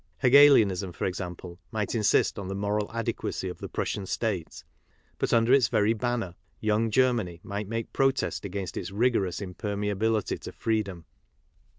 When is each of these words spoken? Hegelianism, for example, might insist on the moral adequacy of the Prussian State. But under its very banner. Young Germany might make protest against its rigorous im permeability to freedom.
Hegelianism, 0.19 0.93
for 0.93 1.05
example, 1.05 1.59
might 1.71 1.93
insist 1.93 2.39
on 2.39 2.47
the 2.47 2.55
moral 2.55 2.89
adequacy 2.91 3.47
of 3.49 3.59
the 3.59 3.69
Prussian 3.69 4.07
State. 4.07 4.63
But 5.19 5.31
under 5.31 5.53
its 5.53 5.67
very 5.67 5.93
banner. 5.93 6.33
Young 6.59 6.89
Germany 6.89 7.39
might 7.43 7.67
make 7.67 7.93
protest 7.93 8.43
against 8.43 8.77
its 8.77 8.89
rigorous 8.89 9.43
im 9.43 9.53
permeability 9.53 10.39
to 10.39 10.51
freedom. 10.51 11.05